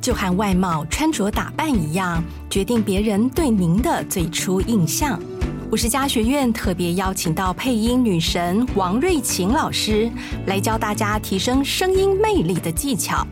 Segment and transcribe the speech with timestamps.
[0.00, 5.20] 就和外貌、穿着打扮一样，决定别人对您的最初印象。
[5.70, 10.10] 五十家学院特别邀请到配音女神王瑞琴老师
[10.46, 13.24] 来教大家提升声音魅力的技巧。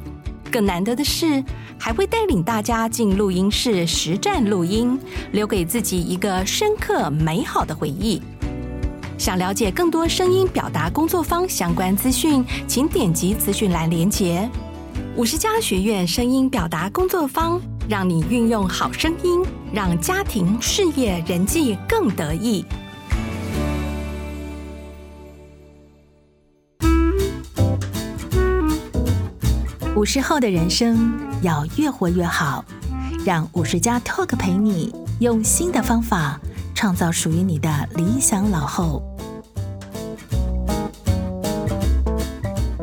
[0.50, 1.42] 更难得的是，
[1.78, 4.98] 还会带领大家进录音室实战录音，
[5.32, 8.22] 留给自己一个深刻美好的回忆。
[9.18, 14.48] 想了解更多声音表达工作坊相关资讯，请点击资讯栏连接。
[15.18, 22.64] 五十家学院声音表达工作坊，让你运用好声音，让家庭、事业、人际更得意。
[29.96, 32.64] 五十后的人生要越活越好，
[33.26, 36.40] 让五十加 Talk 陪你用新的方法
[36.76, 39.02] 创造属于你的理想老后。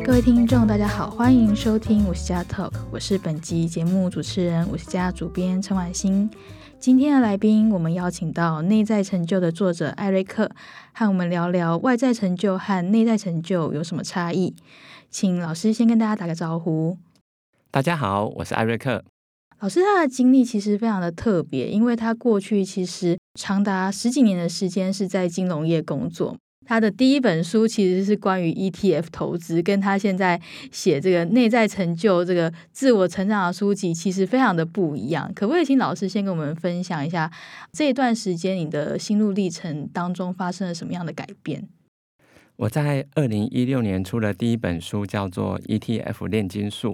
[0.06, 6.30] 各位听众，大家好，欢迎收听五十加 Talk，我是本集节目主持人五十家主编陈婉欣。
[6.80, 10.48] 今天的来宾，我们邀请到《内在成就》的作者艾瑞克，
[10.94, 14.56] 和我们聊聊外在成就和内在成就有什么差异。
[15.10, 17.00] 请老师先跟大家打个招呼。
[17.72, 19.04] 大家好，我是艾瑞克。
[19.60, 26.38] 老师他的经历其实非常的特别，因为他过去其实长达十几年的时间是在金融业工作。
[26.66, 35.32] 他的第一本书其实是关于 ETF 投资，跟他现在写这个内在成就、这个自我成长的书籍其实非常的不一样。
[35.36, 37.32] 可不可以请老师先跟我们分享一下
[37.72, 41.68] 这一段时间你的心路历程当中发生了什么样的改变？
[42.56, 46.94] 我在二零一六年出了第一本书，叫做《ETF 炼金术》。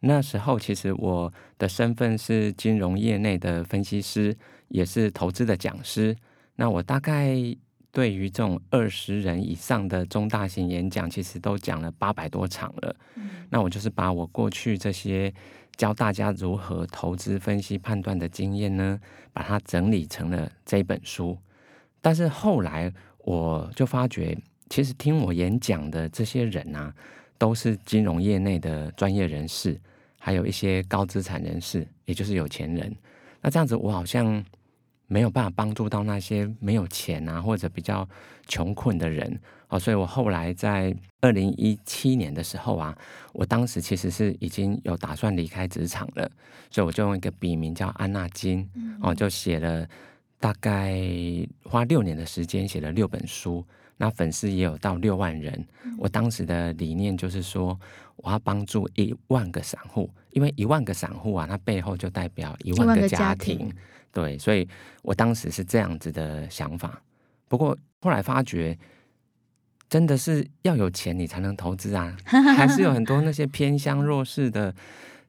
[0.00, 4.34] 那时候其实我的身份是金融业内的分析师，
[4.68, 6.16] 也是投资的讲师。
[6.56, 7.54] 那我大概。
[7.92, 12.96] 对于这种二十人以上的中大型演讲，其实都讲了八百多场了。
[13.16, 13.30] 嗯。
[13.50, 15.32] 那我就是把我过去这些
[15.76, 19.00] 教大家如何投资、分析、判断的经验呢，
[19.32, 21.36] 把它整理成了这一本书。
[22.00, 24.38] 但是后来我就发觉，
[24.68, 26.94] 其实听我演讲的这些人啊，
[27.38, 29.76] 都是金融业内的专业人士，
[30.18, 32.94] 还有一些高资产人士，也就是有钱人。
[33.40, 34.44] 那这样子，我好像。
[35.12, 38.08] 没有办法帮助到那些没有钱啊，或者比较
[38.46, 42.96] 穷困的人哦，所以我后来在二零一七年的时候啊，
[43.32, 46.30] 我当时其实是已经有打算离开职场了，
[46.70, 48.64] 所以我就用一个笔名叫安娜金
[49.02, 49.84] 哦，就写了
[50.38, 50.96] 大概
[51.64, 53.66] 花六年的时间写了六本书，
[53.96, 55.66] 那粉丝也有到六万人。
[55.98, 57.76] 我当时的理念就是说，
[58.14, 63.68] 我要帮助一万个散户，因为一万个散户啊，它背后就代表一万个家庭。
[64.12, 64.68] 对，所以
[65.02, 67.02] 我当时是这样子的想法。
[67.48, 68.76] 不过后来发觉，
[69.88, 74.74] 真的是要有钱你才能投资啊， 还是有很多那些偏乡弱势的，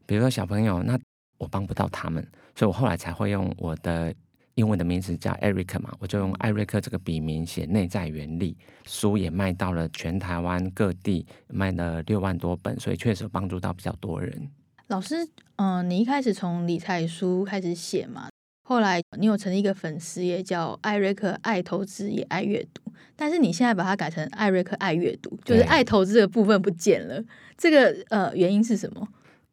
[0.05, 0.99] 比如说小朋友，那
[1.37, 2.25] 我帮不到他们，
[2.55, 4.13] 所以我后来才会用我的
[4.55, 8.53] 英文的名字叫艾瑞克嘛，我就用艾瑞克这个笔名写《内在原理》，
[8.85, 14.49] 书也卖到了全台湾各地，卖了六万多本，所以确实帮助到比较多人。
[14.87, 15.23] 老师，
[15.55, 18.27] 嗯、呃，你一开始从理财书开始写嘛？
[18.71, 22.81] 后来你有成立一个粉丝也，叫艾瑞克爱投资也爱阅读，
[23.17, 27.21] 但是你现在把它改成艾瑞克爱阅读，就是爱投资的部分不见了。
[27.57, 29.05] 这个呃原因是什么？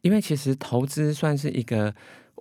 [0.03, 1.93] 因为其实投资算是一个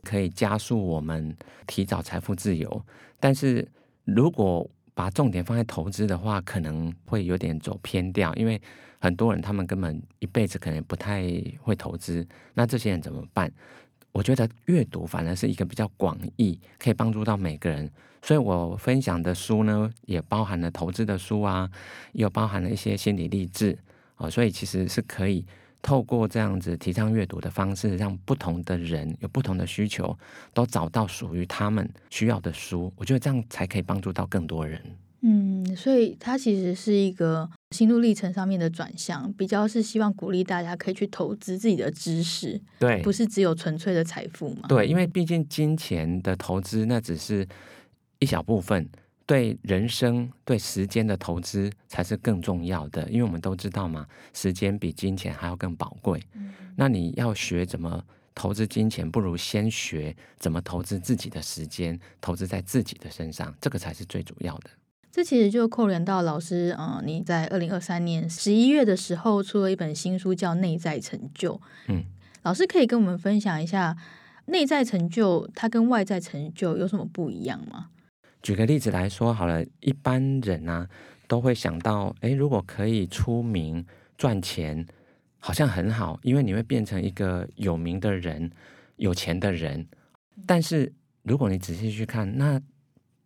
[0.04, 2.86] 可以加速我们提早财富自由，
[3.20, 3.68] 但是
[4.04, 8.62] 如果把重点放在投资的话，可能会有点走偏掉，因为
[9.00, 11.24] 很多人他们根本一辈子可能不太
[11.60, 12.24] 会投资，
[12.54, 13.52] 那这些人怎么办？
[14.18, 17.88] 我觉得阅读反而是一个比较广义，可以帮助到每个人。
[18.24, 21.70] 所以我分享的书呢，也包含了投资的书啊，
[22.14, 23.78] 又包含了一些心理励志
[24.16, 25.46] 啊，所以其实是可以
[25.84, 30.18] 透过这样子提倡阅读的方式，让不同的人有不同的需求，
[30.52, 32.92] 都找到属于他们需要的书。
[32.96, 34.82] 我觉得这样才可以帮助到更多人。
[35.22, 44.68] 嗯，所以它其实是一个心路历程上面的转向，比较是希望鼓励大家可以去投资自己的知识，对，不是只有纯粹的财富嘛？
[44.68, 47.48] 对，因为毕竟金钱的投资那只是
[48.20, 48.88] 一小部分，
[49.26, 53.10] 对人生、对时间的投资才是更重要的。
[53.10, 56.22] 因为我们都知道嘛，时间比金钱还要更宝贵。
[56.34, 58.04] 嗯，那你要学怎么
[58.36, 64.70] 投资金钱，不如先学怎么投资自己的时间，投资在自己的身上，这个才是最主要的。
[65.18, 71.56] 这其实就扣连到老师，嗯，你在二零二三年十一月的时候出了一本新书，叫《内在成就》。
[71.88, 72.04] 嗯，
[72.44, 73.98] 老师可以跟我们分享一下，
[74.46, 77.88] 内在成就它跟外在成就有什么不一样吗？
[78.44, 80.88] 举个例子来说好了，一般人呢、啊、
[81.28, 83.84] 都会想到，诶，如果可以出名
[84.20, 84.86] 赚钱，
[85.40, 88.52] 好像很好，因为你会变成一个有名的人，
[88.98, 89.88] 有钱的人。
[90.46, 90.94] 但是
[91.24, 92.62] 如果你仔细去看，那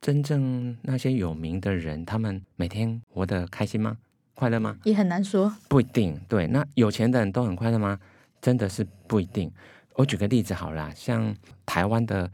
[0.02, 3.98] 真正那些有名的人，他们每天活得开心吗？
[4.34, 4.76] 快乐吗？
[4.84, 6.20] 也很难说，不一定。
[6.28, 8.00] 对，那有钱的人都很快乐吗？
[8.42, 9.52] 真的是不一定。
[9.94, 11.36] 我举个例子好了，像
[11.68, 12.30] 台湾的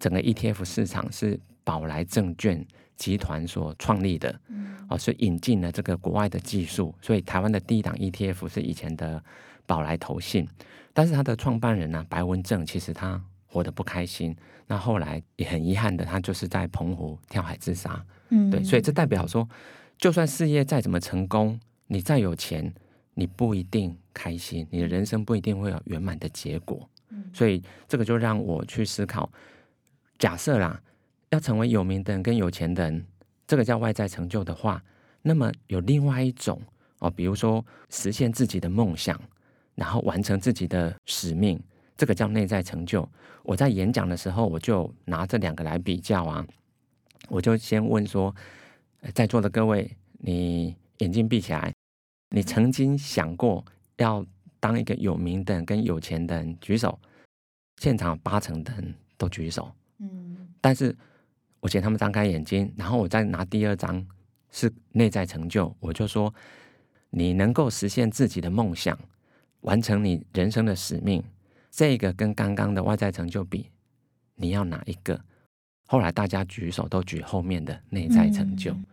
[0.00, 2.66] 整个 ETF 市场是宝来证券
[2.96, 4.40] 集团所创立的，
[4.88, 9.22] 哦，是引进了这个国外的技术，所以台湾的第一档 ETF 是以前的
[9.66, 10.48] 宝来投信，
[10.92, 13.22] 但是它的创办人呢、啊，白文正，其实他
[13.54, 14.36] 活得不开心，
[14.66, 19.48] 那后来也很遗憾的，他就是在澎湖跳海自杀，嗯，对，所以这代表说，
[19.96, 22.74] 就算事业再怎么成功，你再有钱，
[23.14, 26.88] 你不一定开心，你的人生不一定会有圆满的结果。
[27.10, 29.30] 嗯所以这个就让我去思考，
[30.18, 30.80] 假设啦，
[31.30, 33.06] 要成为有名的人跟有钱的人，
[33.46, 34.82] 这个叫外在成就的话，
[35.22, 36.60] 那么有另外一种
[36.98, 39.20] 哦，比如说实现自己的梦想，
[39.76, 41.60] 然后完成自己的使命，
[41.96, 43.08] 这个叫内在成就。
[43.42, 46.46] 我在演讲的时候，我就拿这两个来比较啊，
[47.28, 48.34] 我就先问说，
[49.12, 51.72] 在座的各位，你眼睛闭起来，
[52.30, 53.64] 你曾经想过
[53.96, 54.24] 要
[54.60, 56.98] 当一个有名的人跟有钱的人，举手。
[57.78, 60.96] 现场八成的人都举手，嗯，但是
[61.58, 64.06] 我请他们张开眼睛，然后我再拿第二张
[64.52, 66.32] 是内在成就，我就说，
[67.10, 68.96] 你能够实现自己的梦想，
[69.62, 71.22] 完成你人生的使命，
[71.74, 73.68] 这个跟刚刚的外在成就比，
[74.36, 75.20] 你要哪一个？
[75.86, 78.84] 后来大家举手都举后面的内在成就，嗯，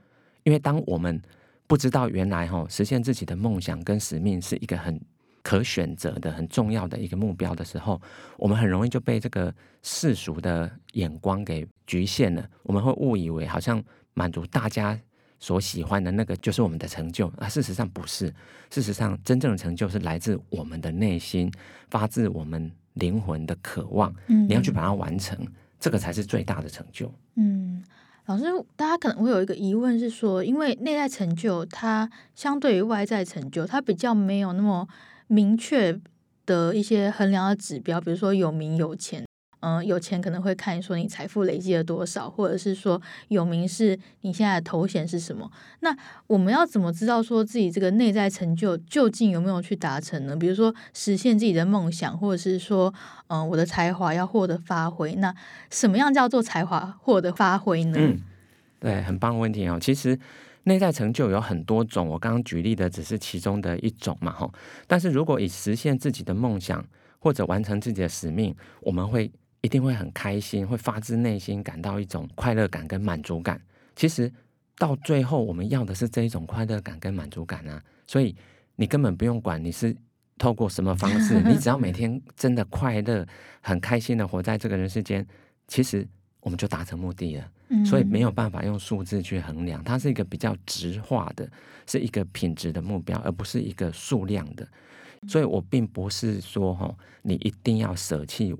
[0.44, 1.22] 因为当我们
[1.68, 5.00] 不知道原来哈实现自己的梦想跟使命是一个很。
[5.44, 8.00] 可选择的很重要的一个目标的时候，
[8.38, 9.52] 我们很容易就被这个
[9.82, 12.48] 世俗的眼光给局限了。
[12.62, 13.84] 我们会误以为好像
[14.14, 14.96] 满足大家
[15.42, 18.34] 所喜欢的那个就是我们的成就啊，事实上不是。
[18.70, 21.52] 事实上，真正的成就是来自我们的内心，
[21.90, 24.16] 发自我们灵魂的渴望。
[24.28, 25.38] 嗯，你要去把它完成，
[25.78, 27.14] 这个才是最大的成就。
[27.36, 27.84] 嗯，
[28.28, 28.46] 老师，
[28.78, 34.88] 大家可能会有一个疑问是说，因为内在成就它相对于外在成就，它比较没有那么。
[35.28, 35.98] 明确
[36.46, 39.26] 的一些衡量的指标，比如说有名有钱，
[39.62, 45.50] 嗯、有钱可能会看说你财富累积了多少，或者是说有名是你现在的头衔是什么。
[45.80, 45.96] 那
[46.28, 50.36] 我们要怎么知道说自己这个内在成就究竟有没有去达成呢？
[50.36, 52.94] 比如说实现自己的梦想，或者是说，
[53.28, 55.16] 嗯、我的才华要获得发挥。
[55.16, 55.34] 那
[55.70, 57.98] 什么样叫做才华获得发挥呢？
[57.98, 58.20] 嗯，
[58.80, 59.80] 对，很棒问题哦。
[59.82, 60.20] 其实。
[60.66, 64.54] 内在成就有很多种，我刚刚举例的只是其中的一种嘛，吼。
[64.86, 66.86] 但是如果以实现自己的梦想
[67.18, 69.32] 或者完成自己的使命，我们会
[69.62, 73.62] 一定会很开心，会发自内心感到一种快乐感跟满足感。
[73.96, 74.32] 其实
[74.78, 77.82] 到最后，我们要的是这一种快乐感跟满足感啊。
[78.08, 78.36] 所以
[78.76, 79.96] 你根本不用管你是
[80.38, 83.26] 透过什么方式， 你只要每天真的快乐、
[83.62, 85.26] 很开心的活在这个人世间，
[85.68, 86.08] 其实
[86.40, 87.52] 我们就达成目的了。
[87.86, 91.50] 所以没有办法用数字去衡量，它是一个比较直化的，
[91.88, 94.68] 是一个品质的目标，而不是一个数量的。
[95.30, 98.54] 所以我并不是说哈，你一定要舍弃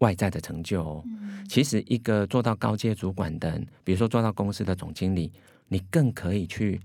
[0.00, 1.04] 外在的成就哦。
[1.48, 5.32] 其实一个做到高阶主管的人，比如说做到公司的总经理，
[5.68, 6.78] 你更可以去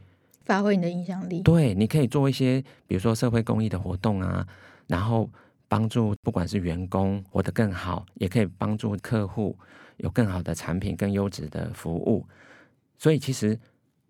[0.46, 1.42] 发挥你的影响力。
[1.42, 4.48] 对，你可以做一些，比如说社会公益的活动啊，
[4.88, 5.30] 然后
[5.68, 9.58] 帮助不管是员工活得更好，也可以帮助客户。
[10.00, 12.28] 有更好的产品、更优质的服务，
[12.98, 13.58] 所以其实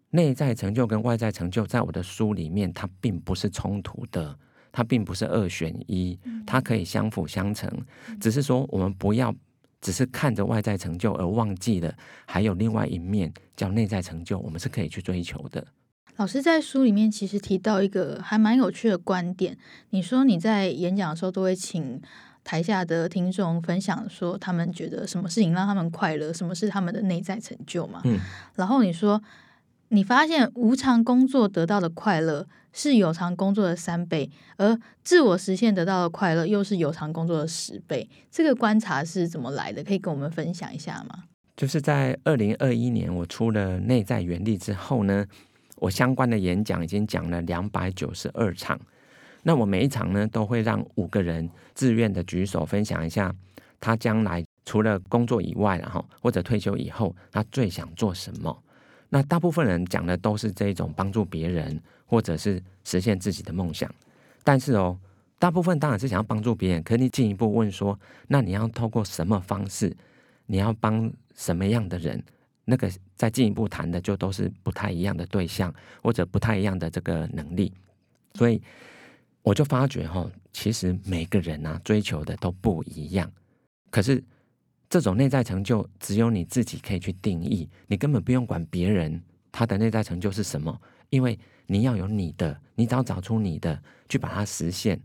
[0.09, 4.35] 内在成就跟外在成就，在我的书里面，它并不是冲突的，
[4.75, 7.71] 它并不是二选一，它可以相辅相成。
[8.19, 9.33] 只是说，我们不要
[9.79, 15.65] 只是看着外在成就而忘记了，还有另外一面叫内在成就，我们是可以去追求的。
[16.17, 19.57] 老师在书里面其实提到一个还蛮有趣的观点，
[19.91, 22.01] 你说你在演讲的时候都会请。
[22.47, 27.99] 台下的听众分享说，他们觉得什么事情让他们快乐，什么是他们的内在成就嘛？
[28.03, 28.19] 嗯，
[28.53, 29.19] 然后你说，
[29.95, 38.07] 你发现无偿工作得到的快乐是有偿工作的三倍，而自我实现得到的快乐又是有偿工作的十倍。
[38.29, 39.81] 这个观察是怎么来的？
[39.81, 41.23] 可以跟我们分享一下吗？
[41.55, 45.25] 就是在二零二一年我出了《内在原力》之后呢，
[45.77, 48.77] 我相关的演讲已经讲了两百九十二场。
[49.43, 53.33] 那我每一场呢，都会让五个人自愿的举手分享一下，
[53.79, 58.61] 他将来除了工作以外，然后或者退休以后，他最想做什么？
[59.09, 63.89] 那大部分人讲的都是这种帮助别人，或者是实现自己的梦想。
[64.43, 64.97] 但是哦，
[65.39, 69.95] 大部分当然是想要帮助别人，可你进一步问说，那你要透过什么方式？
[70.45, 72.23] 你要帮什么样的人？
[72.65, 77.73] 那个再进一步谈的就都是不太一样的对象，或者不太一样的这个能力，
[78.33, 78.61] 所以。
[79.45, 83.31] 我就发觉哈，其实每个人啊追求的都不一样。
[83.91, 84.23] 可是
[84.95, 89.21] 这种内在成就只有你自己可以去定义，你根本不用管别人
[89.51, 91.37] 他的内在成就是什么，因为
[91.67, 94.97] 你要有你的，你只要找出你的去把它实现，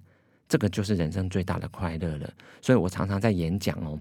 [0.49, 2.32] 这个就是人生最大的快乐了。
[2.62, 4.00] 所以我常常在演讲哦，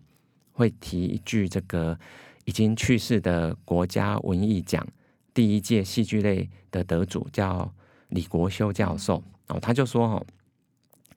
[0.51, 1.97] 会提一句这个
[2.45, 4.87] 已经去世的国家文艺奖
[5.33, 7.73] 第一届戏剧类的得主叫
[8.09, 10.25] 李国修教授哦，他就说哦，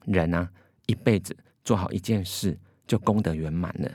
[0.05, 0.49] 人啊
[0.87, 2.57] 一辈子做好一件事。
[2.85, 3.89] 就功德圆满了。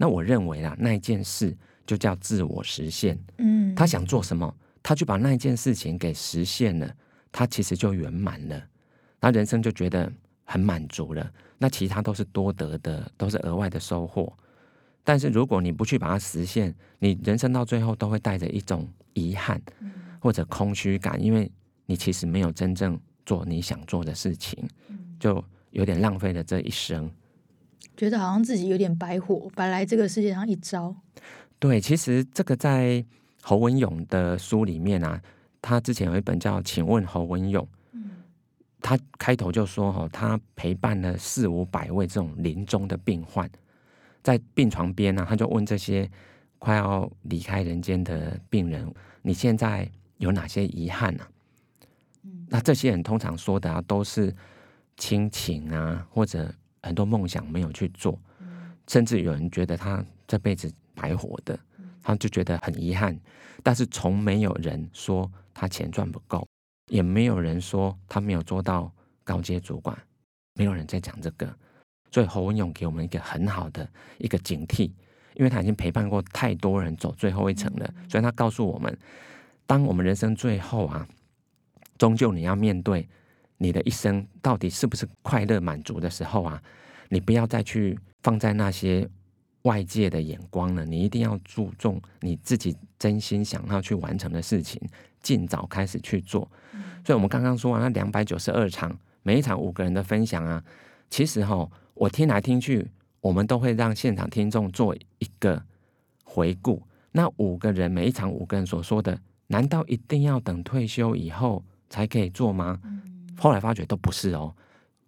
[0.00, 1.54] 那我认为啊，那一件事
[1.86, 3.18] 就叫自我实现。
[3.36, 6.90] 嗯，他想做什么，他就把那一件事情给实现了，
[7.30, 8.66] 他其实就圆满了，
[9.20, 10.10] 他人生就觉得
[10.44, 11.30] 很满足了。
[11.58, 14.32] 那其他都是多得的，都是额外的收获。
[15.04, 19.60] 但是如果你不去把它实现，你人生到最后都会带着一种遗憾
[20.18, 21.52] 或者空虚感，因为
[21.84, 24.66] 你其实没有真正做你想做的事情，
[25.18, 27.10] 就有点浪费了这一生。
[27.96, 30.94] 觉得好像自己有点白活，白来这个世界上一遭。
[31.58, 33.04] 对，其实这个在
[33.42, 35.20] 侯文勇的书里面啊，
[35.60, 38.12] 他之前有一本叫《请问侯文勇》，嗯，
[38.80, 43.50] 他开头就说哈，他陪伴了四五百位这种临终的病患，
[44.22, 46.10] 在病床边呢，他就问这些
[46.58, 51.24] 快要离开人间的病人：“你现在有哪些遗憾呢？”
[52.24, 54.34] 嗯，那这些人通常说的啊，都是
[54.96, 56.50] 亲情啊，或者。
[56.82, 58.18] 很多梦想没有去做，
[58.88, 61.58] 甚至有人觉得他这辈子白活的，
[62.02, 63.18] 他就觉得很遗憾。
[63.62, 66.46] 但是从没有人说他钱赚不够，
[66.90, 68.90] 也没有人说他没有做到
[69.22, 69.96] 高阶主管，
[70.54, 71.54] 没有人在讲这个。
[72.10, 74.90] 所以侯文勇给我们一个很好的一个警惕，
[75.34, 78.98] 因为他已经陪伴过太多人走最后一程了，所以他告诉我们，
[79.66, 81.06] 当我们人生最后啊，
[81.98, 83.08] 终究你要面对。
[83.62, 86.60] 你的一生到底是不是快乐满足的时候啊？
[87.10, 89.06] 你不要再去放在那些
[89.62, 94.80] 外界的眼光了，你一定要注重你自己真心想要去完成的事情，
[95.20, 96.50] 尽早开始去做。
[97.04, 100.64] 所以，我们刚刚说完那两百九十二场，每一场五个人的分享啊，
[101.10, 102.90] 其实哈，我听来听去，
[103.20, 105.62] 我们都会让现场听众做一个
[106.24, 106.82] 回顾。
[107.12, 112.80] 那五个人每一场五个人所说的，难道一定要等退休以后才可以做吗？
[113.40, 114.54] 后来发觉都不是哦，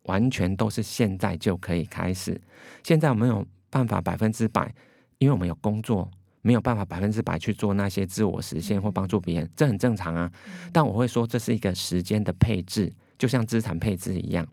[0.04, 2.40] 完全都是现在就可以开始。
[2.82, 4.74] 现在我们有办法百分之百，
[5.18, 6.10] 因为我们有工作，
[6.40, 10.32] 没有办法百分之百去做那些自我实现或帮助别人，这很正常啊。
[10.72, 14.48] 但我会说这是一个时间的配置，就像资产配置一样。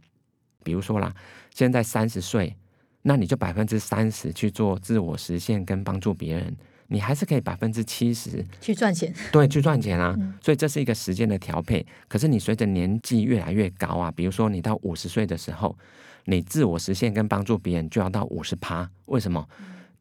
[0.62, 1.16] 比如说啦，
[1.54, 2.54] 现在三十岁，
[3.02, 6.54] 那你就百分之三十去做自我实现跟帮助别人。
[6.90, 10.16] 你还是可以百分之七十去赚钱， 对，去赚钱啊。
[10.42, 11.86] 所以这是一个时间的调配。
[12.08, 15.78] 可是你随着年纪越来越高啊，比如说你到五十岁的时候，
[16.26, 18.90] 你自我实现跟帮助别人就要到五十趴。
[19.06, 19.48] 为什么？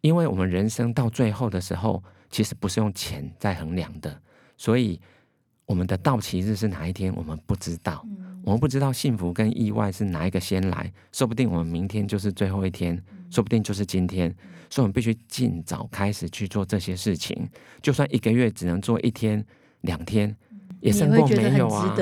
[0.00, 4.20] 因为我们人生到最后的时候，其实不是用钱在衡量的，
[4.56, 5.00] 所以
[5.66, 8.04] 我们的到期日是哪一天，我们不知道。
[8.44, 12.98] 我们不知道幸福跟意外是哪一个先来，说不定我们明天就是最后一天，
[13.30, 14.34] 说不定就是今天。
[14.70, 17.48] 所以，我们必须尽早开始去做这些事情。
[17.80, 19.42] 就算一个月只能做一天、
[19.80, 20.36] 两天，
[20.80, 21.96] 也胜过没有啊。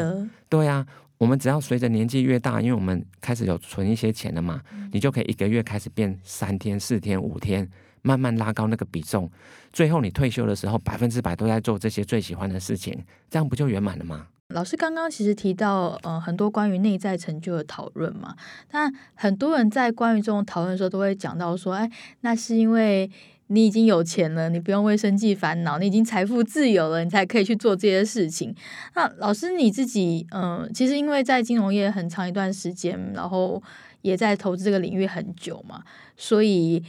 [0.48, 0.84] 对啊，
[1.16, 7.70] 我们只要随着年纪越大，因为我们开始有存一些钱了嘛，你就可以一个月开始变三天、四天、五天，
[8.02, 9.30] 慢慢拉高那个比重。
[9.72, 12.92] 最后，你退休的时候，百分之百都在做这些最喜欢的事情，
[13.30, 14.26] 这样不就圆满了吗？
[14.54, 18.36] 老师刚刚其实提到，呃，很多关于内在成就的讨论嘛。
[18.70, 23.10] 但很多人在关于这种讨论的时候，都会讲到说，哎，那是因为
[23.48, 28.54] 你已经有钱了，你不用为生计烦恼，你已经财富自由了，你才可以去做这些事情。
[28.94, 33.60] 那老师你自己，嗯、其实因为在金融业很长一段时间，然后
[34.02, 35.82] 也在投资这个领域很久嘛，
[36.16, 36.82] 所以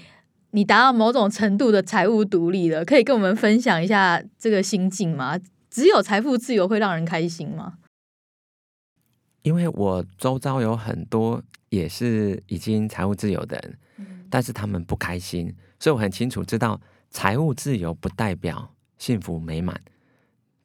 [0.52, 5.40] 你达到某种程度的财务独立了，可以跟我们分享一下这个心境吗？
[5.78, 7.78] 只有财富自由会让人开心吗？
[9.44, 16.82] 因为我周遭有很多也是已经财务自由的人，嗯，但是他们不开心，所以我很清楚知道，
[17.12, 19.80] 财务自由不代表幸福美满。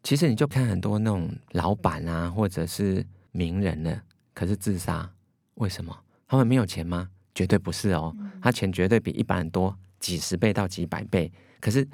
[0.03, 4.01] 其实你就看很多那种老板啊，或者是名人呢，
[4.33, 5.13] 可是自杀，
[5.57, 5.95] 为什么？
[6.27, 7.11] 他们没有钱吗？
[7.35, 11.87] 绝对不是哦，他钱绝对比一般人多几十倍到几百倍，可是。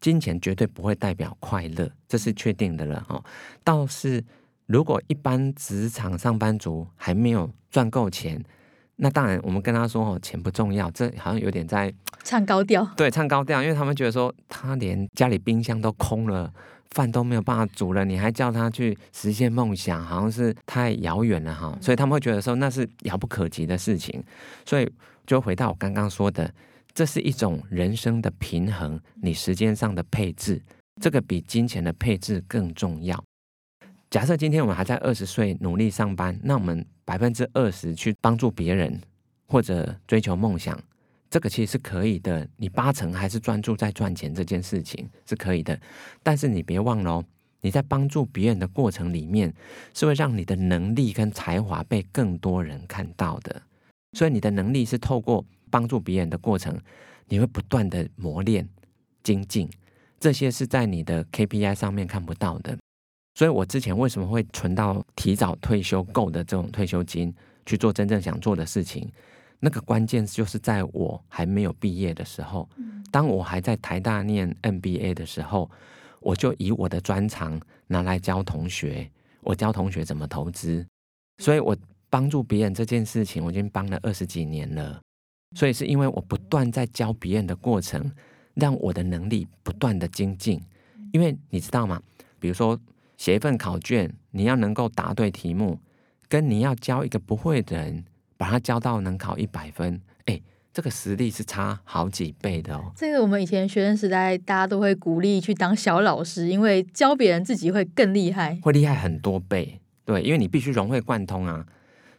[0.00, 3.22] 金钱绝对不会代表快乐，这是确定的了哦。
[3.64, 4.24] 倒是
[4.66, 8.42] 如果一般职场上班族还没有赚够钱，
[8.96, 12.88] 那当然我们跟他说哦，钱不重要，这好像有点在唱高调。
[12.96, 16.52] 对，唱高调，因为他们觉得说他连家里冰箱都空了，
[16.90, 21.76] 饭都没有办法煮了，你还叫他去实现梦想，好像是太遥远了哈。
[21.80, 24.22] 所以他们会觉得说那是遥不可及的事情。
[24.64, 24.88] 所以
[25.26, 26.52] 就回到我刚刚说的。
[26.98, 30.60] 这是一种人生的平衡，你时间上的配置，
[31.00, 33.22] 这个比金钱的配置更重要。
[34.10, 39.00] 假设今天我们还在二十岁努力上班，那我们百分之二十去帮助别人
[39.46, 40.76] 或者追求梦想，
[41.30, 42.44] 这个其实是可以的。
[42.56, 45.80] 你八成还是专注在赚钱这件事情是可以的，
[46.24, 47.24] 但是你别忘了哦，
[47.60, 49.54] 你在帮助别人的过程里面，
[49.94, 53.62] 是会让你的能力跟才华被更多人看到的。
[54.14, 56.78] 所以你的能力是透过帮助别人的过程，
[57.28, 58.68] 你会不断的磨练、
[59.22, 59.68] 精进，
[60.18, 62.76] 这些是在你的 KPI 上面看不到的。
[63.34, 67.32] 所以我之前为什么会存到提早退休够的这种退休金，
[67.64, 69.08] 去做真正想做的事情？
[69.60, 72.68] 那个关键就是在我还没有毕业的时候，
[73.10, 75.70] 当我还在台大念 MBA 的时候，
[76.20, 79.10] 我就以我的专长拿来教同学，
[79.40, 80.86] 我教同学怎么投资，
[81.38, 81.76] 所以我
[82.08, 85.00] 帮助别人这件事情，我已经帮了二十几年了。
[85.54, 88.12] 所以是因为我不断在教别人的过程，
[88.54, 90.60] 让我的能力不断的精进。
[91.12, 92.00] 因为你知道吗？
[92.38, 92.78] 比如说
[93.16, 95.80] 写一份考卷，你要能够答对题目，
[96.28, 98.04] 跟你要教一个不会的人，
[98.36, 100.38] 把他教到能考一百分，哎，
[100.72, 102.92] 这个实力是差好几倍的哦。
[102.94, 109.80] 这个我们以前学生时代，大家都会鼓励去当小老师，因为教别人自己会更厉害，会厉害很多倍。
[110.04, 111.66] 对，因为你必须融会贯通啊，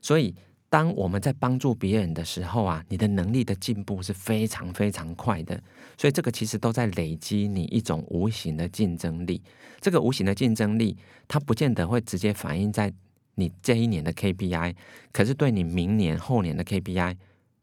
[0.02, 0.34] 所以。
[0.70, 5.60] 当我们在帮助别人的时候啊，你的能力的进步是非常非常快的，
[5.98, 9.42] 所以这个其实都在累积你一种无形的竞争力。
[9.82, 10.96] 这个无形的竞争力，
[11.28, 12.94] 它不见得会直接反映在
[13.34, 14.76] 你这一年的 KPI，
[15.12, 17.16] 可是对你明年后年的 KPI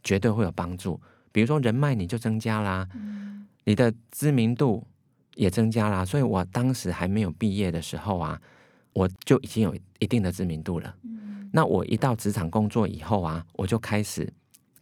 [0.03, 1.01] 绝对会有帮助。
[1.31, 2.89] 比如说人脉你就增加啦，
[3.65, 4.85] 你的知名度
[5.37, 6.05] 也增加啦。
[6.05, 8.41] 所以我当时还没有毕业的时候啊，
[8.95, 10.97] 我就已经有一定的知名度了。
[11.57, 14.31] 那我一到职场工作以后啊，我就开始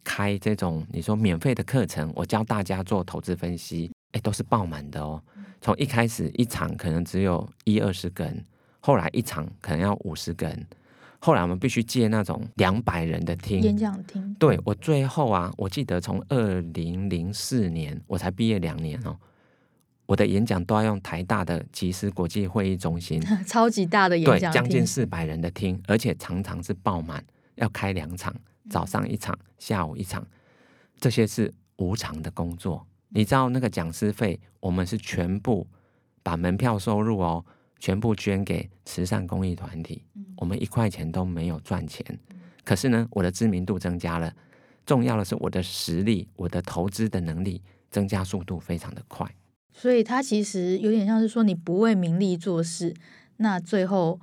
[0.03, 5.23] 开这种你说免费的课程，我教大家做投资分析，哎，都是爆满的哦。
[5.61, 8.45] 从一开始一场可能只有一二十个人，
[8.81, 10.67] 后来一场可能要五十个人，
[11.21, 14.35] 后来我们必须借那种两百人的厅演讲厅。
[14.41, 19.17] 对，我最后啊，我记得从二零零四年我才毕业两年哦。
[20.07, 28.35] 我的演讲都要用台大的集思国际会议中心， 超级大的演讲厅，对，将近四百人的厅，而且常常是爆满，要开两场，
[28.69, 30.27] 早上一场，下午一场，
[30.99, 32.87] 这些是无偿的工作。
[33.09, 35.67] 你知道那个讲师费，我们是全部
[36.23, 37.45] 把门票收入哦，
[37.79, 40.05] 全部捐给慈善公益团体，
[40.37, 42.05] 我们一块钱都没有赚钱。
[42.65, 44.35] 可是呢，我的知名度增加了，
[44.85, 49.27] 重要的是我的实力，我的投资的能力增加速度非常的快。
[49.77, 52.95] 所以他其实有点像是说，你不为名利做事，
[53.39, 54.19] 那最后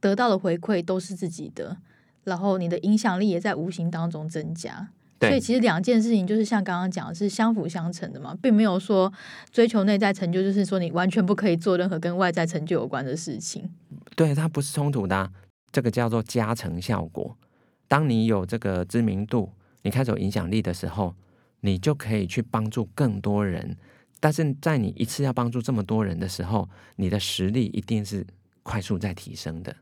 [0.00, 1.76] 得到的回馈都是自己的，
[2.24, 4.88] 然后你的影响力也在无形当中增加。
[5.20, 9.12] 所以其实两件事情就是像刚刚讲的是相辅相成的嘛，并没有说
[9.52, 13.70] 追求内在成就就是说你完全不可以做任何跟外在成就有关的事情。
[14.16, 15.30] 对，它不是冲突的啊，
[15.70, 17.36] 这个叫做加成效果。
[17.86, 21.14] 当你有这个知名度，你开始有影响力的时候，
[21.60, 23.76] 你就可以去帮助更多人。
[24.20, 28.24] 但是在你一次要帮助这么多人的时候，你的实力一定是
[28.62, 29.74] 快速在提升的。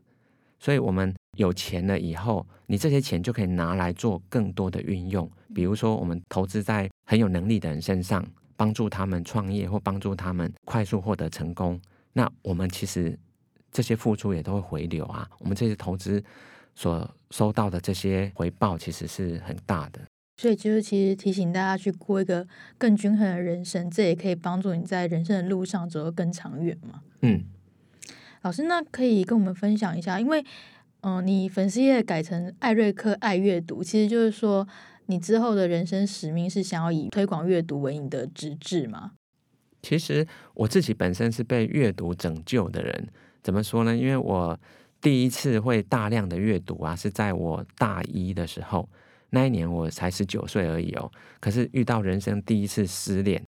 [0.61, 5.31] 所以，我们有钱了以后，你这些钱就可以拿来做更多的运用。
[5.55, 8.25] 比如说，我们投资在很有能力的人身上，
[8.57, 11.81] 帮助他们创业或帮助他们快速获得成功。
[12.13, 13.17] 那我们其实
[13.71, 15.29] 这些付出也都会回流啊。
[15.39, 16.23] 我们这些投资
[16.75, 20.01] 所收到的这些回报，其实是很大的。
[20.41, 22.47] 所以就是其实提醒大家去过一个
[22.79, 27.03] 更均衡的人生，这也可以帮助你在人生的路上走得更长远嘛。
[27.23, 27.43] 嗯，
[28.43, 30.41] 老师，那可以跟我们分享一下，因为
[31.01, 34.67] 嗯、呃，你粉丝页改成艾瑞克爱阅读，其实就是说
[35.07, 39.15] 你之后的人生使命是想要以推广阅读为你的职志吗？
[39.83, 40.25] 其实
[40.55, 43.09] 我自己本身是被阅读拯救的人，
[43.43, 43.97] 怎么说呢？
[43.97, 44.57] 因为我
[45.01, 48.89] 第一次会大量的阅读啊，是在我大一的时候。
[49.31, 53.43] 那一年我才十九岁而已哦，可是遇到人生第一次失恋，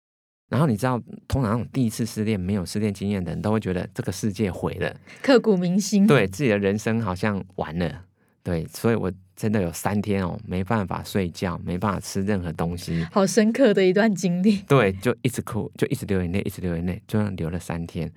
[0.51, 8.05] 然后你知道，通常第一次失恋没有失恋经验的人都会觉得这个世界毁了，刻骨铭心，对自己的人生好像完了，
[8.43, 18.13] 对，所以我真的有三天哦，没办法睡觉，没办法吃任何东西，好深刻的一段经历，对，就一直哭，就一直流眼泪，一直流眼泪，就这样流了三天，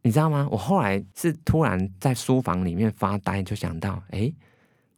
[0.00, 0.48] 你知道吗？
[0.50, 4.32] 我后来是突然在书房里面发呆，就想到，哎。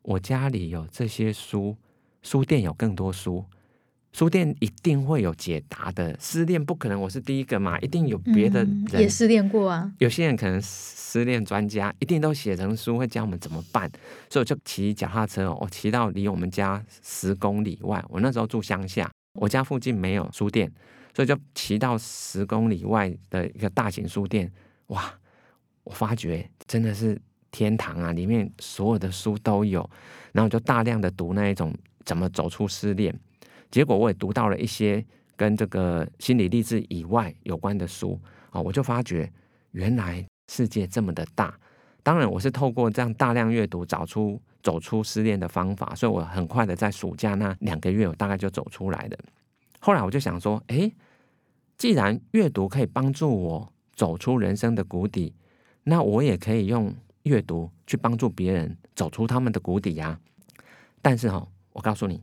[0.03, 1.77] 我家里有这些书，
[2.23, 3.45] 书店有更多书，
[4.13, 6.17] 书店一定会有解答的。
[6.19, 9.93] 失恋不可能我是第一个嘛，一定有别的人、嗯、也失恋过啊。
[9.99, 13.91] 有些人可能失恋专家，一定都写成书，会教我们怎么办。
[14.29, 18.03] 所以我就骑脚踏车，我骑到离我们家十公里外。
[18.09, 20.73] 我那时候住乡下，我家附近没有书店，
[21.15, 24.51] 所以就骑到十公里外的一个大型书店。
[24.87, 25.13] 哇，
[25.85, 28.13] 我发觉真的是天堂啊！
[28.13, 29.81] 里面所有的书都有，
[30.33, 33.15] 然后我就大量的读那一种怎么走出失恋。
[33.71, 35.05] 结果我也读到了一些
[35.37, 39.31] 跟这个心理励志以外有关的书啊，我就发觉
[39.73, 41.55] 原来世界这么的大。
[42.03, 49.19] 当然，我是透过这样大量阅读找出走出失恋的方法，所以我很快的在暑假那两个月，我大概就走出来了。
[49.81, 50.93] 后来我就想说，诶，
[51.77, 55.35] 既然阅读可以帮助我走出人生的谷底，
[55.85, 56.93] 那我也可以用
[57.25, 60.19] 阅读去帮助别人走出他们的谷底呀。
[61.03, 62.23] 但是哈，我告诉你。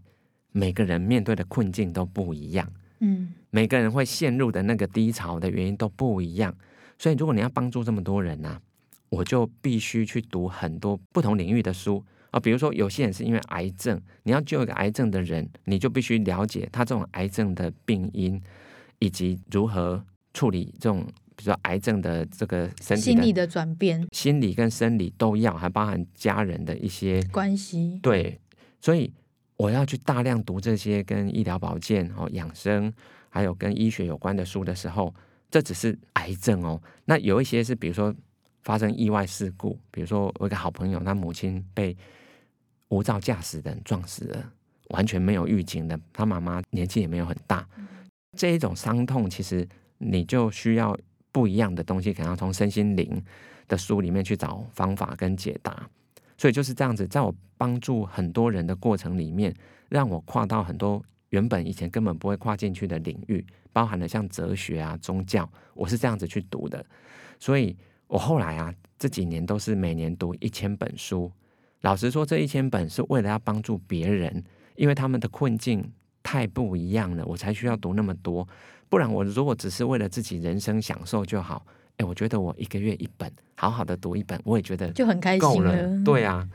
[0.53, 2.67] 每个人面对的困境都不一样，
[2.99, 6.55] 嗯，每个人会陷入的那个低潮的原因都不一样，
[6.97, 8.61] 所以如果你要帮助这么多人呢、啊，
[9.09, 12.39] 我就必须去读很多不同领域的书啊。
[12.39, 18.41] 比如说，有些人是因为癌症，你要救一个癌症的人，你就必须了解他这种癌症的病因，
[18.97, 21.05] 以及如何处理这种，
[21.37, 27.97] 比如说癌症的这个身体心理的转变，心理跟生理都要，还包含家人的一些关系。
[28.03, 28.37] 对，
[28.81, 29.13] 所以。
[29.59, 32.93] 我要去大量读这些跟医疗保健、哦养生，
[33.27, 35.11] 还有跟医学有关的书的时候，
[35.49, 36.79] 这只是癌症哦。
[37.05, 38.13] 那有一些是，比如说
[38.61, 41.97] 发生意外事故，比如说我一个好朋友，他母亲被
[42.89, 44.53] 无照驾驶的人撞死了，
[44.89, 47.67] 完全没有预警的，他妈妈年纪也没有很大，
[48.37, 50.95] 这一种伤痛，其实你就需要
[51.37, 53.23] 不一样的东西，可能要从身心灵
[53.67, 55.87] 的书里面去找方法跟解答。
[56.35, 59.53] 所以就是这样子，在我帮助很多人的过程里面，
[59.87, 66.83] 让我跨到很多原本以前根本不会跨进去的领域，包含了像哲学啊、宗教，我是这样子去读的。
[67.39, 71.31] 所以我后来啊，这几年都是每年读一千本书。
[71.81, 74.43] 老实说，这一千本是为了要帮助别人，
[74.75, 75.87] 因为他们的困境
[76.23, 78.47] 太不一样了，我才需要读那么多。
[78.89, 81.65] 不然，我如果只是为了自己人生享受就好。
[81.97, 86.03] 哎，我觉得我一个月一本，好好的读一本，我也觉得就很开心了。
[86.05, 86.47] 对啊，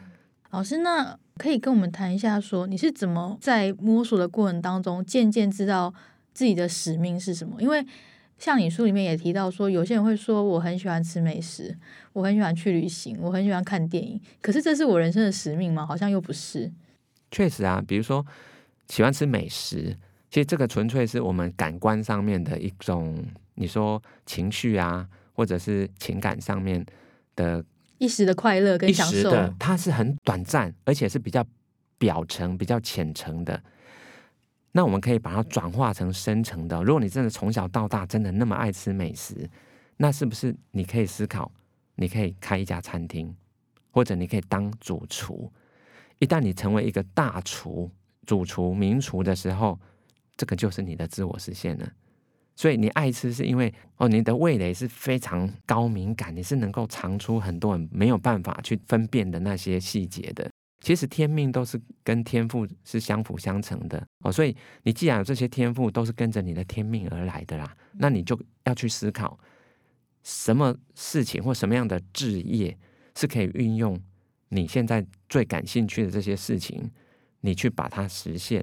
[0.51, 5.93] 老师，那可以跟我们谈一下说，说你是怎么在摸索的过程当中，渐渐知道
[6.33, 7.61] 自己的使命是什么？
[7.61, 7.85] 因为
[8.39, 11.77] 像你书里面也提到说，有些人会说我很喜欢吃美食，
[12.13, 15.85] 我很喜欢去旅行，我很喜欢看电影，可是这是我人生的使命吗？
[15.85, 16.71] 好像又不是。
[17.33, 18.25] 确实啊，比如说
[18.89, 19.97] 喜欢吃美食，
[20.33, 23.17] 其实这个纯粹是我们感官上面的一种，
[23.55, 25.07] 你说情绪啊。
[25.35, 26.85] 或者是情感上面
[27.35, 27.65] 的
[27.97, 31.43] 一时的快乐跟享受，它是很短暂，而且是比较
[31.97, 33.61] 表层、比较浅层的。
[34.73, 36.85] 那我们可以把它转化成深层的。
[36.85, 39.49] 如果你真的从小到大真的那么爱吃美食，
[39.97, 41.51] 那是不是你可以思考，
[41.95, 43.35] 你可以开一家餐厅，
[43.91, 45.51] 或者你可以当主厨。
[46.19, 47.91] 一旦你成为一个大厨、
[48.27, 49.81] 主厨、名厨的时候，
[50.37, 51.93] 这个就是你的自我实现了。
[52.55, 60.51] 所以你爱吃是因为哦，你的味蕾是非常高敏感，你是能够尝出很多人没有办法去分辨的那些细节的。
[60.81, 69.39] 其实天命都是跟天赋是相辅相成的哦，所以你既然有这些天赋，都是跟着你的天命而来的啦，那你就要去思考
[70.25, 72.77] 什么事情或什么样的志业
[73.17, 73.99] 是可以运用
[74.49, 76.91] 你现在最感兴趣的这些事情，
[77.41, 78.63] 你去把它实现。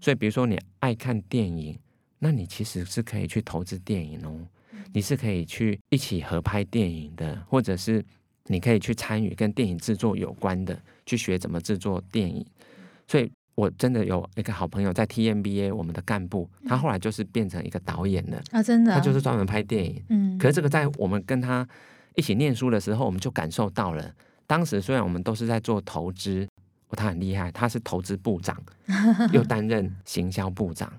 [0.00, 1.78] 所以比如说你爱看电影。
[2.22, 4.46] 那你其实是可以去投资电影哦，
[4.92, 8.04] 你是可以去一起合拍电影的，或者是
[8.44, 12.44] 你可以去参与跟电影制作有关的，去学怎么制作电影。
[13.08, 20.04] 所以我真的有一个好朋友在 TMBA，我们的干部，他后来就是变成一个导演了啊，真的，他就是专门拍电影。
[20.10, 21.66] 嗯，可是这个在我们跟他
[22.16, 24.14] 一起念书的时候，我们就感受到了。
[24.46, 26.46] 当时虽然我们都是在做投资，
[26.96, 28.56] 他很厉害，他是投资部长，
[29.32, 30.92] 又担任行销部长。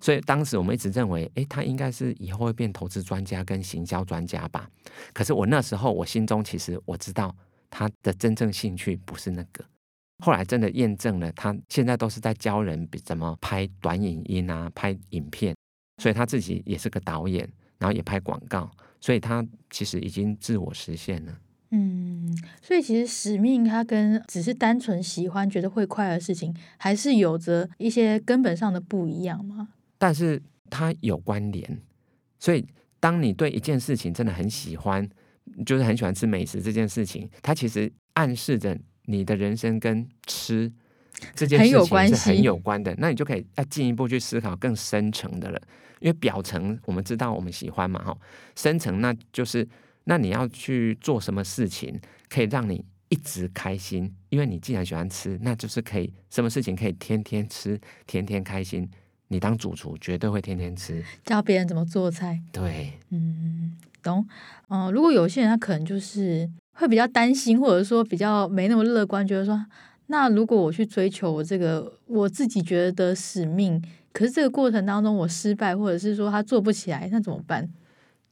[0.00, 4.68] 所以当时我们一直认为，诶，他应该是以后会变投资专家跟行销专家吧。
[5.12, 7.32] 可是我那时候我心中其实我知道
[7.70, 9.64] 他的真正兴趣不是那个。
[10.24, 15.54] 后来真的验证了，他现在都是在教人怎么拍短影音啊，拍影片。
[16.02, 18.68] 所以他自己也是个导演，然后也拍广告。
[19.00, 21.38] 所以他其实已经自我实现了。
[21.70, 22.11] 嗯，
[22.60, 29.68] 所以其实使命它跟只是单纯喜欢觉得会快乐的事情，还是有着一些根本上的不一样吗？
[29.98, 31.80] 但是它有关联，
[32.38, 32.66] 所以
[32.98, 35.08] 当你对一件事情真的很喜欢，
[35.64, 40.72] 就是很喜欢吃美食这件事情，它其实暗示着你的人生跟吃
[41.34, 42.94] 这件事情是很有关的。
[42.98, 45.60] 那你就可以要进一步去思考更深层的了，
[46.00, 48.16] 因为表层我们知道我们喜欢嘛，哈，
[48.56, 49.68] 深层那就是
[50.04, 54.14] 那你要去做什么事情可以让你一直开心？
[54.30, 58.88] 因为你既然喜欢吃，那就是可以什么事情可以天天吃，天天开心。
[59.28, 62.38] 你当主厨绝对会天天吃，教别人怎么做菜。
[62.52, 64.26] 对，嗯，懂。
[64.68, 69.64] 嗯、呃，如果有些人他可能就是会比较担心，或者说比较没那么乐观，觉得说，
[70.08, 77.66] 那如果我去追求我这个我自己觉得的使命，可是这个过程当中我失败，或者是说他做不起来，那怎么办？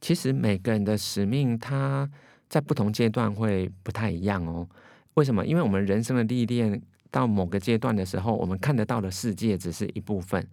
[0.00, 2.08] 其实每个人的使命，他
[2.48, 4.68] 在不同阶段会不太一样哦。
[5.14, 5.44] 为什么？
[5.44, 10.46] 因为我们人生的历练到某个阶段的时候，我们看得到的世界只是一部分，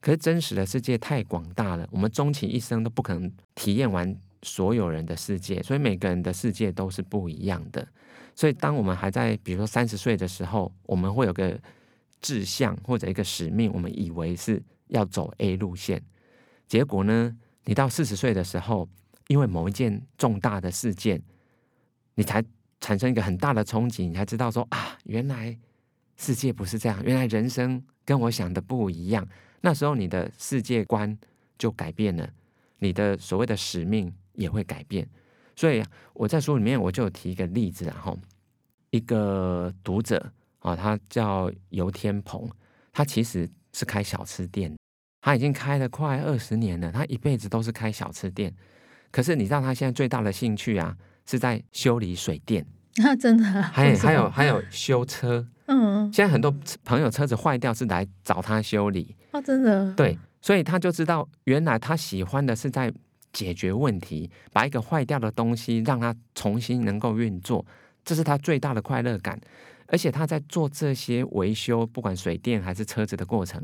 [0.00, 7.86] 可是真实的世界太广大了，我们终其一生都不可能体验完所有人的世界，所以每个人的世界都是不一样的。
[8.34, 11.58] 所以当我们还在，比如说三十岁的时候，我们会有个
[12.20, 16.02] 志向或者一个使命，我们以为是要走 A 路线，
[16.66, 18.88] 结果呢，你到四十岁的时候，
[19.28, 21.22] 因为某一件重大的事件，
[22.14, 22.44] 你才。
[22.84, 25.56] 产生一个很大的冲击，你才知道说啊，原来
[26.16, 29.24] 世界不是这样，原来人生跟我想的不一样。
[29.60, 31.16] 那时候你的世界观
[31.56, 32.28] 就改变了，
[32.80, 35.08] 你的所谓的使命也会改变。
[35.54, 35.80] 所以
[36.12, 38.18] 我在书里面我就有提一个例子，然后
[38.90, 42.50] 一个读者啊，他叫游天鹏，
[42.92, 44.76] 他其实是开小吃店，
[45.22, 48.52] 他已经开了快二十年了，他一辈子都是开小吃店。
[49.10, 50.94] 可是你知道他现在最大的兴趣啊？
[51.24, 56.52] 是在修理水电，那真的 还有还有还有修车，嗯，现在很多
[56.84, 62.92] 朋友车子坏掉是来找他修理，哦，真的，对，所以他就知道原来他喜欢的是在
[63.32, 67.64] 解决问题，把一个坏掉的东西让它重新能够运作，
[68.04, 69.40] 这是他最大的快乐感。
[69.86, 73.62] 而且他在做这些维修，不管水电还是车子的过程，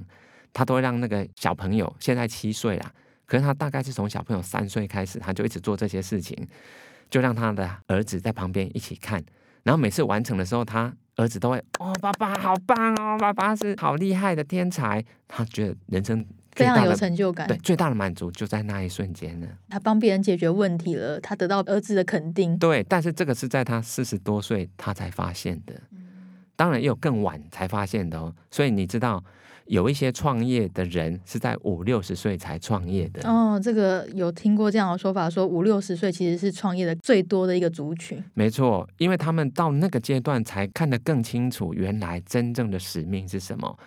[0.53, 2.93] 他都会让那个小朋友现在七岁了，
[3.27, 6.49] 可是他大概是从小朋友三岁开始，他就一直做这些事情。
[7.11, 9.25] 就让他的儿子在旁边一起看，
[9.63, 15.03] 然后每次完成的时候，他儿子都会哦，爸爸好棒哦，爸爸是好厉害的天才。
[15.27, 19.49] 他觉得人生非常有成就感，对，最大的满足就在那一瞬间呢。
[19.71, 22.59] 他帮别人解决问题了，他得到儿子的肯定。
[22.59, 25.81] 对，但是这个是在他四十多岁他才发现的，
[26.57, 28.35] 当然也有更晚才发现的哦。
[28.51, 29.25] 所以你知道。
[29.69, 38.23] 有一些创业的人是在五六十岁才创业的哦，这个有听过这样的说法，说五六十岁其实是创业的最多的一个族群。
[38.33, 43.79] 没错，因为他们到那个阶段才看得更清楚，原来真正的使命是什么。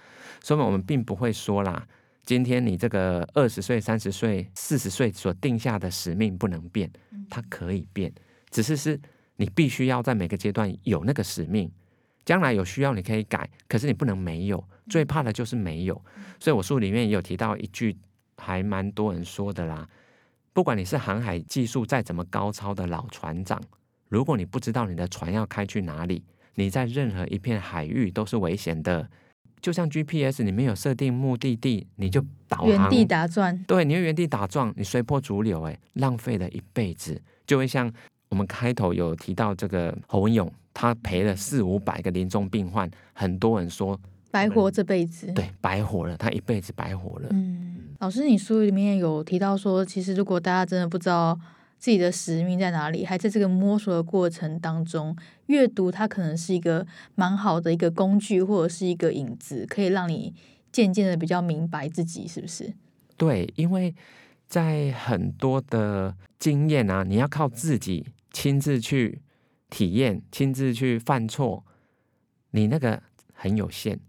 [0.43, 1.83] 所以，我们并不会说啦，
[2.23, 6.91] 今天你这个二十岁、三十岁、四十岁所定下的使命不能变，
[7.27, 8.13] 它可以变，
[8.51, 8.99] 只是是
[9.37, 11.71] 你必须要在每个阶段有那个使命。
[12.25, 14.63] 将来有需要你可以改，可是你不能没有。
[14.89, 16.01] 最怕的就是没有。
[16.39, 17.97] 所以我书里面也有提到一句，
[18.37, 19.87] 还蛮多人说的啦。
[20.53, 23.61] 不管你是航海技术再怎么高超的老船长，
[24.09, 26.23] 如果你不知道你的船要开去哪里，
[26.55, 29.09] 你在任何一片海域都是危险的。
[29.61, 33.57] 就像 GPS，你没有设定目的地，你就导航原地打转。
[33.67, 37.21] 对，你会原地打转，你随波逐流，哎，浪费了一辈子。
[37.45, 37.91] 就会像
[38.29, 40.51] 我们开头有提到这个侯文勇。
[40.73, 43.99] 他陪了四五百个临终病患，很多人说
[44.31, 47.27] 白活这辈子，对，白活了，他一辈子白活了。
[47.31, 51.37] 嗯，老师，你书里面有提到说，其实如果大家真的不知道
[51.77, 55.13] 自己的使命在哪里，还在这个摸索的过程当中，
[55.47, 60.33] 阅读它可能是一个蛮好的一个工具，或者是一个引子，可以让你
[60.71, 62.73] 渐渐的比较明白自己是不是？
[63.17, 63.93] 对，因为
[64.47, 69.21] 在很多的经验啊，你要靠自己亲自去。
[69.71, 71.65] 体验亲自去犯错，
[72.51, 73.01] 你那个
[73.33, 73.99] 很有限，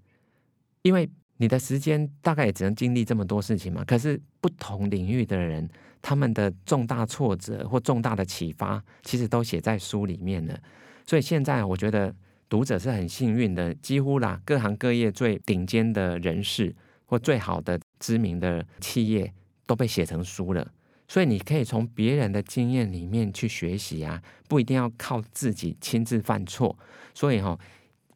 [0.83, 3.83] 因为你的时间大概也只能经历这么多事情嘛。
[3.85, 5.67] 可是不同领域的人，
[6.03, 10.61] 他们的重大挫折或重大的启发，其实都写在书里面了。
[11.07, 12.15] 所以现在我觉得
[12.49, 16.75] 读者是很幸运的，几乎啦各行各业最顶尖的人士
[17.07, 19.33] 或最好的知名的企业
[19.65, 20.73] 都被写成书了。
[21.13, 26.75] 所以你可以从别人的经验里面去学习啊，不一定要靠自己亲自犯错。
[27.13, 27.55] 所以哈，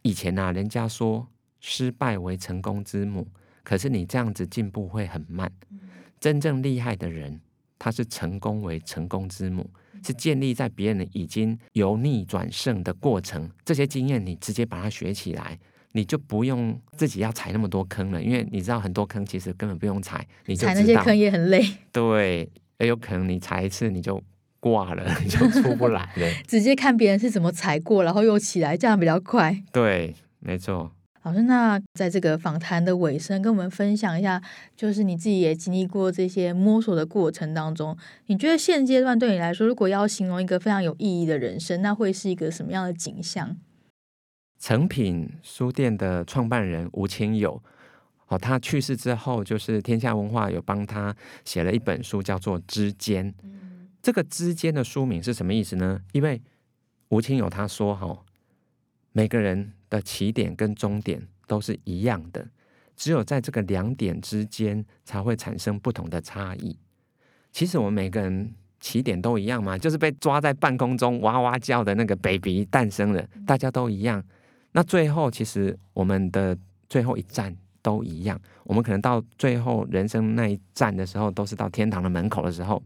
[0.00, 1.28] 以前呐，人家说
[1.61, 3.28] 失败为成功之母，
[3.62, 5.52] 可是你这样子进步会很慢。
[6.18, 7.38] 真正厉害的人，
[7.78, 9.68] 他是成功为成功之母，
[10.02, 13.50] 是建立在别人已经由逆转胜的过程。
[13.62, 15.59] 这些经验你直接把它学起来，
[15.92, 21.62] 你就不用自己要踩那么多坑了，因为你知道很多坑其实根本不用踩，你就踩那些坑也很累。
[21.92, 22.50] 对。
[22.78, 24.22] 也有可能你踩一次你就
[24.60, 26.26] 挂了，你就出不来了。
[26.46, 29.62] 直接看别人是怎么踩过，然后又起来，这样比较快。
[29.72, 30.92] 对，没错。
[31.22, 34.40] 老师，那在这个访谈的尾声，跟我们分享一下，
[34.76, 43.56] 就是你自己也经历过这些摸索的过程当中，你觉得现阶段对你来说，如果要形容一个非常有意义的人生，那会是一个什么样的景象？
[44.60, 47.60] 成品书店的创办人吴清友，
[48.28, 53.32] 哦，他去世之后，就是天下文化有帮他写了一本书，叫做《之间》。
[54.02, 56.00] 这个“之间”的书名是什么意思呢？
[56.12, 56.40] 因为
[57.08, 58.24] 吴清友他说：“哈，
[59.12, 62.48] 每个人的起点跟终点都是一样的，
[62.96, 66.76] 只有在这个两点之间才会产生不同的差异。
[67.52, 74.22] 其实我们每个人起点都一样嘛，就是被抓在半空中哇哇叫的那个 baby 诞生了，大家都一样。
[74.72, 76.56] 那最后，其实我们的
[76.88, 77.56] 最后一站。”
[77.87, 82.83] 都一样，我们可能到最后人生那一站的时候，都是到天堂的门口的时候，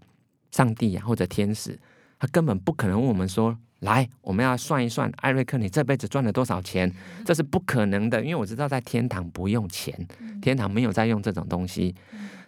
[0.50, 1.80] 上帝呀、啊、或者天使，
[2.18, 6.92] 他根本不可能问我们说：“来，我们要算一算，艾瑞克，你这辈子赚了多少钱？”
[7.24, 10.06] 这是不可能的，因为我知道在天堂不用钱，
[10.42, 11.94] 天堂没有在用这种东西。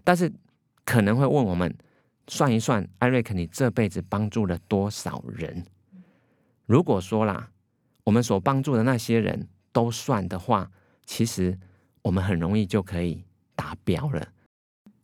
[0.05, 0.31] 但是
[0.85, 1.75] 可能会问我们
[2.29, 5.65] 算一算，艾瑞克，你这辈子帮助了多少人？
[6.67, 7.49] 如果说啦，
[8.05, 10.71] 我们所帮助的那些人都算的话，
[11.07, 11.59] 其实。
[12.03, 13.23] 我们很容易就可以
[13.55, 14.29] 达标了，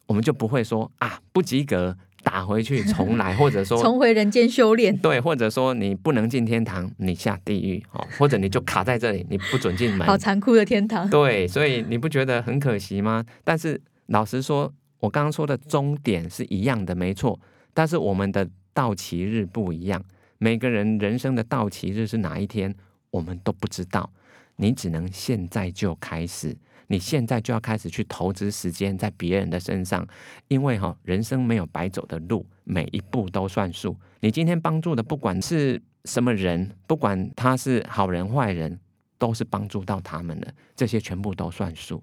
[0.06, 4.96] 我们就不会说啊不及格，打回去重来，或者说 重回人间修炼。
[4.98, 10.06] 对，或者说你不能进天堂，你下地狱哦，或者你就卡在这里，你不准进门。
[10.08, 11.08] 好残酷的天堂。
[11.08, 13.24] 对，所以你不觉得很可惜吗？
[13.44, 17.38] 但是老实说，我刚刚说的终点是一样的，没错。
[17.72, 20.02] 但是我们的到期日不一样，
[20.38, 22.74] 每个人人生的到期日是哪一天，
[23.10, 24.10] 我们都不知道。
[24.56, 26.56] 你只能现在就开始。
[26.88, 30.06] 你现在就要开始去投资时间在别人的身上，
[30.48, 33.96] 因为哈，人生没有白走的路，每一步都算数。
[34.20, 38.80] 你今天帮助的不管是什么人，不管他是好人坏人，
[39.18, 42.02] 都是帮助到他们的，这些全部都算数。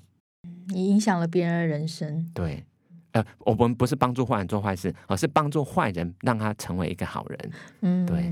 [0.68, 2.30] 你影响了别人的人生。
[2.34, 2.64] 对，
[3.14, 7.52] 呃，我们不是帮助坏人做坏事，而是帮助坏人让他成为一个好人。
[7.82, 8.32] 嗯，对。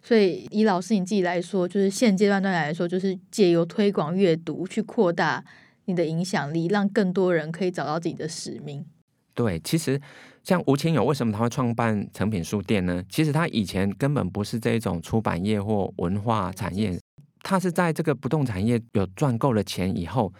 [0.00, 5.44] 所以以老师你自己来说，就是现阶段段来说，就是借由推广阅读去扩大。
[5.88, 8.84] 你的影响力，让更多人可以找到自己的使命。
[9.32, 10.00] 对，其实
[10.42, 13.02] 像吴清友，为什么他会创办诚品书店呢？
[13.08, 16.98] 其实他以前根本不是这种出版业或文化产业，
[17.42, 20.32] 他是在这个不动产业有赚够了钱以后，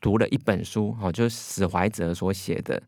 [0.00, 2.80] 读了一本书，哦，就是史怀哲所写的《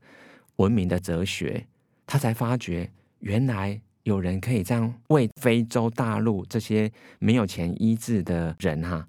[0.56, 1.64] 文明的哲学》，
[2.06, 9.06] 他才发觉原来有人可以这样为非洲大陆这些没有钱医治的人哈。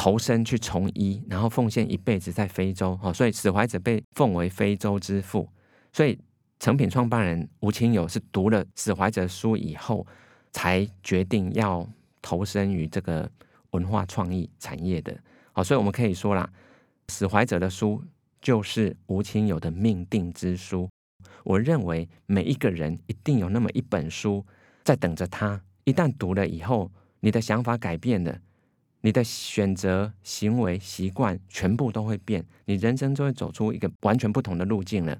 [0.00, 5.46] 投身去从医，然后奉献一辈子在非洲，所以史怀哲被奉为非洲之父。
[5.92, 6.18] 所以
[6.58, 10.06] 诚品创办人吴清友是读了史怀哲书以后，
[10.52, 11.86] 才决定要
[12.22, 13.30] 投身于这个
[13.72, 15.14] 文化创意产业的。
[15.52, 16.50] 好，所以我们可以说啦，
[17.10, 18.02] 史怀哲的书
[18.40, 20.88] 就是吴清友的命定之书。
[21.44, 24.42] 我认为每一个人一定有那么一本书
[24.82, 28.40] 在等着他，一旦读了以后，你的想法改变了。
[29.02, 35.18] 你的选择、行为、习惯全部都会变，你人生就会走出一个完全不同的路径了。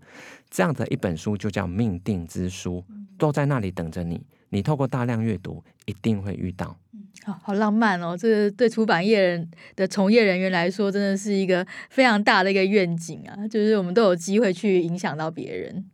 [0.51, 2.85] 这样的一本书就叫命定之书，
[3.19, 4.23] 都在那里等着你。
[4.51, 6.77] 你透过大量阅读，一定会遇到。
[7.23, 8.17] 好好浪漫哦！
[8.17, 13.47] 这个对出版业人的从业人员来说，真的是一个非常大的一个愿景啊！
[13.47, 15.85] 就是我们都有机会去影响到别人。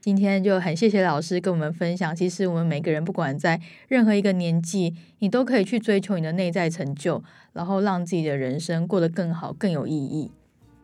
[0.00, 10.30] 今天就很谢谢老师跟我们分享，其实我们每个人不管在任何一个年纪，你都可以去追求你的内在成就，然后让自己的人生过得更好、更有意义。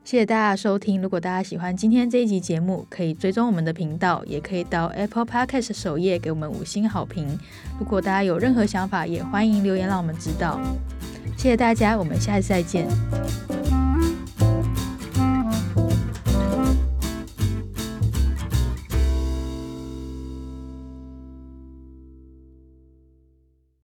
[0.05, 7.27] 谢谢大家收听，如果大家喜欢今天这一集节目，可以追踪我们的频道，也可以到 Apple Podcast 首页给我们五星好评。
[7.81, 10.61] 如果大家有任何想法，也欢迎留言让我们知道。
[11.37, 12.87] 谢谢大家，我们下次再见。